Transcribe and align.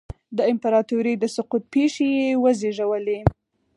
د 0.37 0.39
امپراتورۍ 0.51 1.13
د 1.19 1.25
سقوط 1.35 1.63
پېښې 1.73 2.07
یې 2.17 2.27
وزېږولې. 2.43 3.19